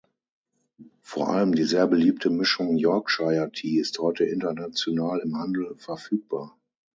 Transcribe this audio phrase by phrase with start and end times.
[1.01, 6.57] Vor allem die sehr beliebte Mischung ""Yorkshire Tea"" ist heute international im Handel verfügbar.